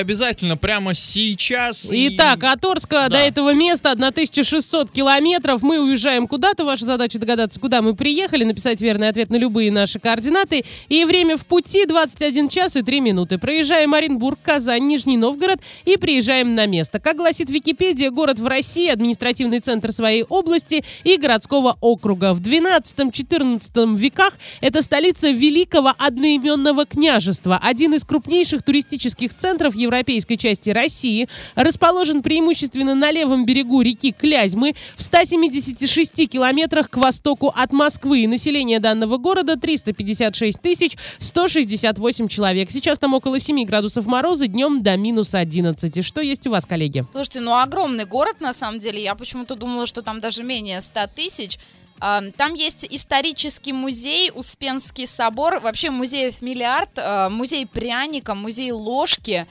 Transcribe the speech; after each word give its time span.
обязательно 0.00 0.56
прямо 0.56 0.94
сейчас. 0.94 1.92
и- 1.92 2.08
Итак, 2.16 2.42
от 2.44 2.64
Орска 2.64 3.08
Да. 3.08 3.08
до 3.10 3.18
этого 3.18 3.52
места 3.52 3.90
1600 3.90 4.90
километров. 4.90 5.62
Мы 5.62 5.78
уезжаем 5.80 6.26
куда-то. 6.26 6.64
Ваша 6.64 6.86
задача 6.86 7.18
догадаться, 7.18 7.60
куда 7.60 7.82
мы 7.82 7.94
приехали, 7.94 8.44
написать 8.44 8.80
верный 8.80 9.08
ответ 9.08 9.28
на 9.28 9.36
любые 9.36 9.70
наши 9.70 9.98
координаты. 9.98 10.64
И 10.88 11.04
время 11.04 11.36
в 11.36 11.44
пути 11.44 11.84
21 11.84 12.48
час 12.48 12.76
и 12.76 12.82
3 12.82 13.00
минуты. 13.00 13.36
Проезжаем 13.36 13.92
Оренбург, 13.92 14.38
Казань, 14.42 14.86
Нижний 14.86 15.18
Новгород 15.18 15.58
и 15.84 15.98
приезжаем 15.98 16.54
на 16.54 16.64
место. 16.64 16.98
Как 16.98 17.16
гласит 17.18 17.50
Википедия, 17.50 18.10
город 18.10 18.38
в 18.38 18.46
России, 18.46 18.88
административный 18.88 19.60
центр 19.60 19.92
своей 19.92 20.22
области 20.22 20.82
и 21.04 21.18
городского 21.18 21.76
округа. 21.82 22.32
В 22.32 22.40
12-14 22.40 23.94
веках 23.94 24.38
это 24.62 24.82
столица 24.82 25.30
великого 25.30 25.92
одноименного 25.98 26.86
княжества, 26.86 27.60
один 27.62 27.92
из 27.92 28.04
крупнейших 28.04 28.62
туристических 28.62 29.17
центров 29.26 29.74
европейской 29.74 30.36
части 30.36 30.70
России, 30.70 31.28
расположен 31.54 32.22
преимущественно 32.22 32.94
на 32.94 33.10
левом 33.10 33.44
берегу 33.44 33.82
реки 33.82 34.12
Клязьмы 34.12 34.74
в 34.96 35.02
176 35.02 36.28
километрах 36.28 36.90
к 36.90 36.96
востоку 36.96 37.52
от 37.54 37.72
Москвы. 37.72 38.26
Население 38.28 38.80
данного 38.80 39.16
города 39.16 39.56
356 39.56 40.60
тысяч 40.60 40.96
168 41.18 42.28
человек. 42.28 42.70
Сейчас 42.70 42.98
там 42.98 43.14
около 43.14 43.38
7 43.38 43.64
градусов 43.64 44.06
мороза, 44.06 44.46
днем 44.46 44.82
до 44.82 44.96
минус 44.96 45.34
11. 45.34 46.04
Что 46.04 46.20
есть 46.20 46.46
у 46.46 46.50
вас, 46.50 46.64
коллеги? 46.64 47.04
Слушайте, 47.12 47.40
ну 47.40 47.56
огромный 47.56 48.04
город 48.04 48.40
на 48.40 48.52
самом 48.52 48.78
деле. 48.78 49.02
Я 49.02 49.14
почему-то 49.14 49.54
думала, 49.54 49.86
что 49.86 50.02
там 50.02 50.20
даже 50.20 50.42
менее 50.42 50.80
100 50.80 51.00
тысяч. 51.14 51.58
Там 51.98 52.54
есть 52.54 52.86
исторический 52.88 53.72
музей, 53.72 54.30
Успенский 54.34 55.06
собор, 55.06 55.60
вообще 55.60 55.90
музеев 55.90 56.42
миллиард, 56.42 56.90
а, 56.96 57.28
музей 57.28 57.66
пряника, 57.66 58.34
музей 58.34 58.72
ложки, 58.72 59.46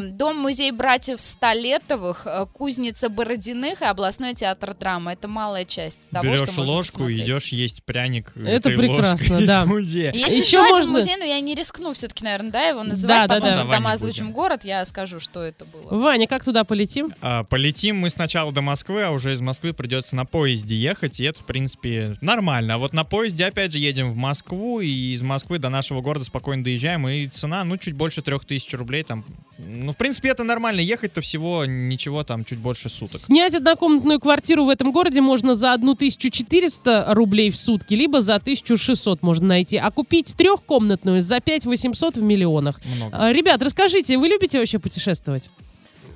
дом-музей 0.00 0.70
братьев 0.70 1.20
Столетовых, 1.20 2.22
а, 2.26 2.46
кузница 2.46 3.08
Бородиных 3.08 3.82
и 3.82 3.84
областной 3.84 4.34
театр 4.34 4.74
драмы. 4.78 5.12
Это 5.12 5.28
малая 5.28 5.64
часть 5.64 6.00
того, 6.10 6.24
Берешь 6.24 6.48
что 6.48 6.62
ложку, 6.62 7.10
идешь 7.10 7.48
есть 7.48 7.82
пряник. 7.84 8.32
Это 8.36 8.70
прекрасно, 8.70 9.46
да. 9.46 9.66
музея. 9.66 10.12
Есть 10.12 10.28
Еще 10.30 10.36
еще, 10.38 10.58
один 10.62 10.70
можно- 10.76 10.92
музей, 10.92 11.16
но 11.18 11.24
я 11.24 11.40
не 11.40 11.54
рискну 11.54 11.92
все-таки, 11.92 12.24
наверное, 12.24 12.50
да, 12.50 12.62
его 12.62 12.82
называть. 12.82 13.16
Да, 13.16 13.26
да, 13.28 13.34
Потом, 13.34 13.50
да. 13.50 13.56
когда 13.58 13.62
Давай 13.64 13.80
мы 13.80 13.92
озвучим 13.92 14.26
будем. 14.26 14.34
город, 14.34 14.64
я 14.64 14.84
скажу, 14.84 15.20
что 15.20 15.40
это 15.42 15.64
было. 15.64 15.98
Ваня, 15.98 16.26
как 16.26 16.44
туда 16.44 16.64
полетим? 16.64 17.12
А, 17.20 17.44
Полетим 17.44 17.98
мы 17.98 18.10
сначала 18.10 18.52
до 18.52 18.60
Москвы, 18.62 19.02
а 19.04 19.10
уже 19.10 19.32
из 19.32 19.40
Москвы 19.40 19.72
придется 19.72 20.16
на 20.16 20.24
поезде 20.24 20.76
ехать, 20.76 21.20
и 21.20 21.24
это, 21.24 21.40
в 21.40 21.46
принципе, 21.46 22.16
нормально. 22.20 22.74
А 22.74 22.78
вот 22.78 22.92
на 22.92 23.04
поезде, 23.04 23.44
опять 23.46 23.72
же, 23.72 23.78
едем 23.78 24.12
в 24.12 24.16
Москву, 24.16 24.80
и 24.80 24.88
из 25.12 25.22
Москвы 25.22 25.58
до 25.58 25.68
нашего 25.68 26.00
города 26.00 26.24
спокойно 26.24 26.64
доезжаем, 26.64 27.06
и 27.08 27.26
цена, 27.28 27.64
ну, 27.64 27.76
чуть 27.76 27.94
больше 27.94 28.22
трех 28.22 28.44
тысяч 28.44 28.72
рублей 28.74 29.02
там. 29.04 29.24
Ну, 29.66 29.92
в 29.92 29.96
принципе, 29.96 30.28
это 30.28 30.44
нормально. 30.44 30.80
Ехать-то 30.80 31.20
всего 31.20 31.64
ничего, 31.64 32.22
там, 32.24 32.44
чуть 32.44 32.58
больше 32.58 32.88
суток. 32.88 33.20
Снять 33.20 33.54
однокомнатную 33.54 34.20
квартиру 34.20 34.64
в 34.64 34.68
этом 34.68 34.92
городе 34.92 35.20
можно 35.20 35.54
за 35.54 35.72
1400 35.72 37.06
рублей 37.08 37.50
в 37.50 37.56
сутки, 37.56 37.94
либо 37.94 38.20
за 38.20 38.36
1600 38.36 39.22
можно 39.22 39.46
найти. 39.46 39.76
А 39.76 39.90
купить 39.90 40.34
трехкомнатную 40.36 41.22
за 41.22 41.40
5800 41.40 42.16
в 42.16 42.22
миллионах. 42.22 42.80
Много. 42.96 43.16
А, 43.16 43.32
Ребят, 43.32 43.62
расскажите, 43.62 44.18
вы 44.18 44.28
любите 44.28 44.58
вообще 44.58 44.78
путешествовать? 44.78 45.50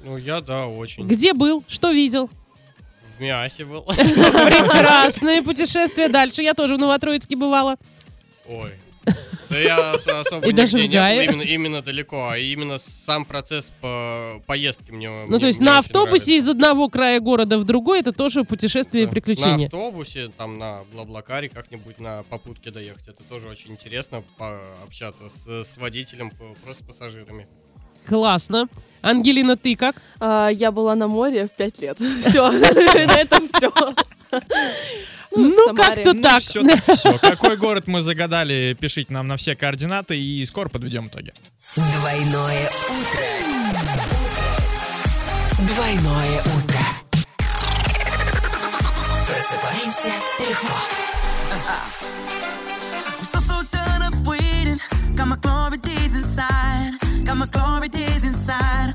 Ну, 0.05 0.17
я, 0.17 0.41
да, 0.41 0.67
очень. 0.67 1.07
Где 1.07 1.33
был? 1.33 1.65
Что 1.69 1.91
видел? 1.91 2.31
В 3.17 3.21
Миасе 3.21 3.65
был. 3.65 3.83
Прекрасное 3.97 5.43
путешествие. 5.43 6.09
Дальше 6.09 6.43
я 6.43 6.55
тоже 6.55 6.77
в 6.77 6.79
Новотроицке 6.79 7.37
бывала. 7.37 7.77
Ой. 8.47 8.73
Да 9.51 9.59
я 9.59 9.95
ос- 9.95 10.07
особо 10.07 10.47
И 10.47 10.53
даже 10.53 10.79
в 10.79 10.91
Гае? 10.91 11.25
именно, 11.25 11.43
именно 11.43 11.83
далеко, 11.83 12.29
а 12.31 12.37
именно 12.39 12.79
сам 12.79 13.25
процесс 13.25 13.73
по 13.81 14.43
поездки 14.47 14.91
мне 14.91 15.09
Ну, 15.27 15.39
то 15.39 15.47
есть 15.47 15.61
на 15.61 15.79
автобусе 15.79 16.37
из 16.37 16.49
одного 16.49 16.89
края 16.89 17.19
города 17.21 17.57
в 17.59 17.65
другой 17.65 18.01
это 18.01 18.13
тоже 18.13 18.45
путешествие 18.45 19.05
и 19.05 19.07
На 19.07 19.13
приключения. 19.13 19.67
автобусе, 19.67 20.29
там 20.37 20.59
на 20.59 20.81
Блаблакаре 20.93 21.49
как-нибудь 21.49 21.99
на 21.99 22.25
попутке 22.25 22.71
доехать. 22.71 23.09
Это 23.09 23.23
тоже 23.25 23.49
очень 23.49 23.73
интересно 23.73 24.23
пообщаться 24.37 25.29
с, 25.31 25.47
с 25.65 25.77
водителем, 25.79 26.31
просто 26.65 26.85
с 26.85 26.87
пассажирами. 26.87 27.47
Классно. 28.07 28.69
Ангелина, 29.03 29.57
ты 29.57 29.77
как? 29.77 29.97
А, 30.21 30.49
я 30.49 30.73
была 30.73 30.95
на 30.95 31.09
море 31.09 31.47
в 31.47 31.51
пять 31.53 31.79
лет. 31.79 31.99
Все, 32.21 32.51
на 32.51 33.21
этом 33.21 33.47
все. 33.47 33.71
Ну, 35.31 35.75
как-то 35.75 36.15
Ну, 36.15 36.23
так. 36.23 36.43
все, 36.43 36.63
все. 36.97 37.19
Какой 37.19 37.57
город 37.57 37.87
мы 37.87 38.01
загадали, 38.01 38.77
пишите 38.81 39.13
нам 39.13 39.29
на 39.29 39.37
все 39.37 39.55
координаты, 39.55 40.19
и 40.19 40.45
скоро 40.47 40.69
подведем 40.69 41.09
итоги. 41.09 41.33
Двойное 41.77 42.69
утро. 42.89 43.21
Двойное 45.59 46.41
утро. 46.41 46.81
Просыпаемся 49.27 50.13
легко. 50.41 50.79
I'm 53.07 53.25
so, 53.25 53.41
so 53.41 53.63
done 53.71 54.03
of 54.03 54.27
waiting. 54.27 54.79
Got 55.15 55.29
my 55.29 55.37
glory 55.37 55.79
days 55.79 56.15
inside. 56.17 56.93
Got 57.25 57.37
my 57.37 57.47
glory 57.47 57.89
days 57.89 58.25
inside. 58.25 58.95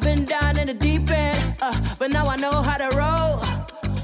I've 0.00 0.06
been 0.06 0.24
down 0.24 0.56
in 0.56 0.66
the 0.66 0.72
deep 0.72 1.10
end, 1.10 1.56
uh, 1.60 1.78
but 1.98 2.10
now 2.10 2.26
I 2.26 2.36
know 2.36 2.62
how 2.62 2.78
to 2.78 2.88
roll. 2.96 3.44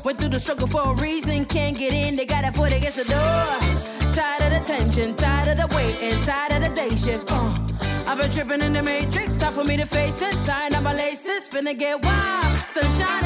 Went 0.05 0.19
through 0.19 0.29
the 0.29 0.39
struggle 0.39 0.67
for 0.67 0.91
a 0.91 0.95
reason, 0.97 1.47
can't 1.47 1.79
get 1.79 1.95
in, 1.95 2.17
they 2.17 2.27
got 2.27 2.45
a 2.45 2.53
foot 2.53 2.71
against 2.71 2.99
the 2.99 3.05
door. 3.05 4.13
Tired 4.13 4.43
of 4.43 4.53
the 4.53 4.75
tension, 4.75 5.15
tired 5.15 5.49
of 5.49 5.57
the 5.57 5.75
wait, 5.75 5.97
and 6.03 6.23
tired 6.23 6.53
of 6.53 6.69
the 6.69 6.77
day 6.79 6.95
shift. 6.97 7.25
Uh, 7.29 7.59
I've 8.07 8.19
been 8.19 8.31
tripping 8.31 8.61
in 8.61 8.75
the 8.75 8.83
matrix, 8.83 9.39
time 9.39 9.55
for 9.55 9.65
me 9.65 9.79
to 9.79 9.87
face 9.87 10.21
it. 10.21 10.35
Tying 10.43 10.75
up 10.75 10.83
my 10.83 10.93
laces, 10.93 11.49
finna 11.49 11.77
get 11.77 12.05
wild. 12.05 12.57
Sunshine 12.69 13.26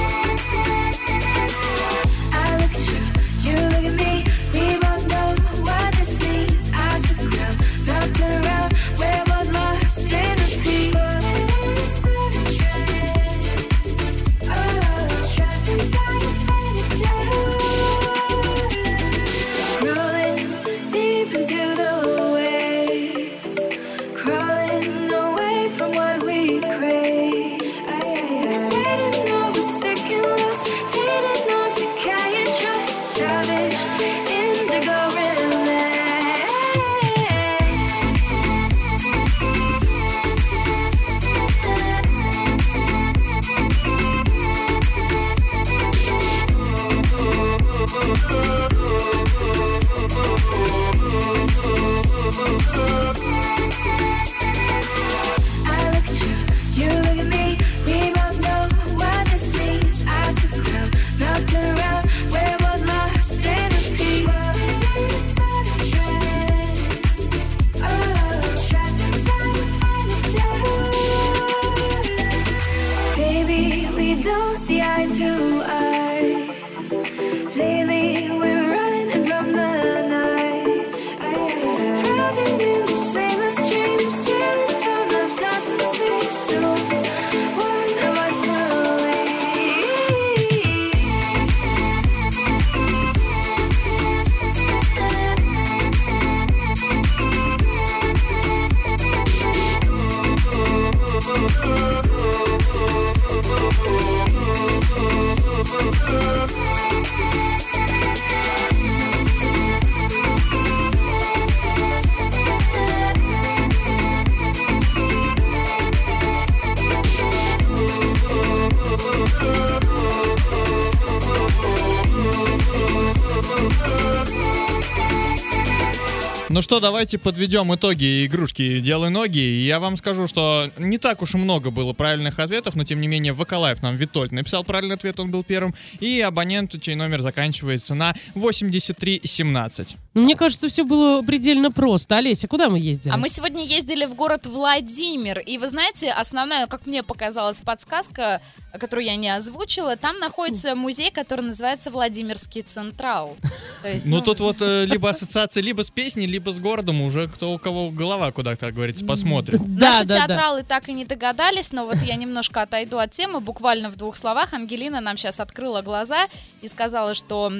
Ну 126.61 126.63
что, 126.63 126.79
давайте 126.79 127.17
подведем 127.17 127.73
итоги 127.73 128.23
игрушки 128.27 128.81
«Делай 128.81 129.09
ноги». 129.09 129.39
Я 129.39 129.79
вам 129.79 129.97
скажу, 129.97 130.27
что 130.27 130.69
не 130.77 130.99
так 130.99 131.23
уж 131.23 131.33
и 131.33 131.39
много 131.39 131.71
было 131.71 131.93
правильных 131.93 132.37
ответов, 132.37 132.75
но 132.75 132.83
тем 132.83 133.01
не 133.01 133.07
менее 133.07 133.33
в 133.33 133.43
Live 133.51 133.81
нам 133.81 133.95
Витольд 133.95 134.31
написал 134.31 134.63
правильный 134.63 134.93
ответ, 134.93 135.19
он 135.19 135.31
был 135.31 135.43
первым. 135.43 135.73
И 135.99 136.21
абонент, 136.21 136.79
чей 136.79 136.93
номер 136.93 137.23
заканчивается 137.23 137.95
на 137.95 138.13
8317. 138.35 139.97
Мне 140.13 140.35
кажется, 140.35 140.67
все 140.67 140.83
было 140.83 141.21
предельно 141.21 141.71
просто. 141.71 142.17
Олеся, 142.17 142.49
куда 142.49 142.69
мы 142.69 142.79
ездили? 142.79 143.13
А 143.13 143.17
мы 143.17 143.29
сегодня 143.29 143.65
ездили 143.65 144.05
в 144.05 144.13
город 144.13 144.45
Владимир. 144.45 145.39
И 145.39 145.57
вы 145.57 145.69
знаете, 145.69 146.11
основная, 146.11 146.67
как 146.67 146.85
мне 146.85 147.01
показалась, 147.01 147.61
подсказка, 147.61 148.41
которую 148.73 149.05
я 149.05 149.15
не 149.15 149.29
озвучила, 149.29 149.95
там 149.95 150.19
находится 150.19 150.75
музей, 150.75 151.11
который 151.11 151.41
называется 151.41 151.91
Владимирский 151.91 152.61
Централ. 152.61 153.37
Есть, 153.85 154.05
Ну 154.05 154.21
тут 154.21 154.41
вот 154.41 154.57
э, 154.59 154.85
либо 154.85 155.09
ассоциация 155.09 155.63
либо 155.63 155.81
с 155.81 155.89
песней, 155.89 156.27
либо 156.27 156.51
с 156.51 156.59
городом, 156.59 157.01
уже 157.01 157.29
кто 157.29 157.53
у 157.53 157.57
кого 157.57 157.89
голова 157.89 158.33
куда, 158.33 158.57
так 158.57 158.73
говорится, 158.73 159.05
посмотрит. 159.05 159.61
Да, 159.61 159.87
Наши 159.87 160.03
да, 160.03 160.15
да. 160.19 160.27
театралы 160.27 160.63
так 160.63 160.89
и 160.89 160.93
не 160.93 161.05
догадались, 161.05 161.71
но 161.71 161.85
вот 161.85 161.97
я 162.03 162.15
немножко 162.15 162.61
отойду 162.61 162.97
от 162.97 163.11
темы, 163.11 163.39
буквально 163.39 163.89
в 163.89 163.95
двух 163.95 164.17
словах. 164.17 164.53
Ангелина 164.53 164.99
нам 164.99 165.15
сейчас 165.15 165.39
открыла 165.39 165.81
глаза 165.81 166.27
и 166.61 166.67
сказала, 166.67 167.13
что 167.13 167.51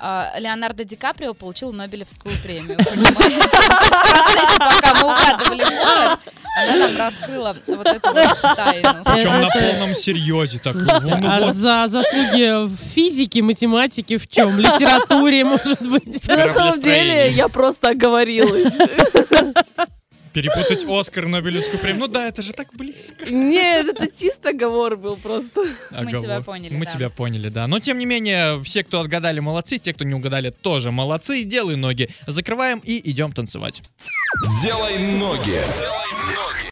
Леонардо 0.00 0.84
Ди 0.84 0.96
Каприо 0.96 1.34
получил 1.34 1.72
Нобелевскую 1.72 2.34
премию. 2.42 2.76
Понимаете? 2.76 3.48
В 3.48 4.10
процессе, 4.10 4.58
пока 4.58 4.94
мы 4.94 5.12
угадывали 5.12 5.64
город, 5.64 6.18
она 6.56 6.76
нам 6.76 6.96
раскрыла 6.96 7.56
вот 7.66 7.86
эту 7.86 8.12
вот 8.12 8.40
тайну. 8.56 9.04
Причем 9.04 9.40
на 9.40 9.48
полном 9.48 9.94
серьезе. 9.94 10.58
Так, 10.58 10.74
ну, 10.74 11.00
ну 11.00 11.28
А 11.30 11.40
вот, 11.40 11.54
за 11.54 11.86
заслуги 11.88 12.66
в 12.66 12.76
физике, 12.94 13.42
математике, 13.42 14.18
в 14.18 14.28
чем? 14.28 14.58
Литературе, 14.58 15.44
может 15.44 15.82
быть. 15.82 16.26
На 16.28 16.48
самом 16.48 16.80
деле 16.80 17.30
я 17.30 17.48
просто 17.48 17.90
оговорилась. 17.90 18.72
перепутать 20.34 20.84
Оскар 20.84 21.26
Нобелевскую 21.26 21.78
премию. 21.78 22.00
Ну 22.00 22.08
да, 22.08 22.28
это 22.28 22.42
же 22.42 22.52
так 22.52 22.74
близко. 22.74 23.24
Нет, 23.30 23.86
это 23.88 24.06
чисто 24.08 24.50
оговор 24.50 24.96
был 24.96 25.16
просто. 25.16 25.62
Мы 25.90 26.12
тебя 26.12 26.42
поняли, 26.42 26.74
Мы 26.74 26.84
да. 26.84 26.92
тебя 26.92 27.08
поняли, 27.08 27.48
да. 27.48 27.66
Но 27.66 27.80
тем 27.80 27.98
не 27.98 28.04
менее, 28.04 28.62
все, 28.64 28.82
кто 28.84 29.00
отгадали, 29.00 29.40
молодцы. 29.40 29.78
Те, 29.78 29.94
кто 29.94 30.04
не 30.04 30.14
угадали, 30.14 30.50
тоже 30.50 30.90
молодцы. 30.90 31.44
Делай 31.44 31.76
ноги. 31.76 32.10
Закрываем 32.26 32.80
и 32.80 33.00
идем 33.10 33.32
танцевать. 33.32 33.82
Делай 34.62 34.98
ноги. 34.98 35.62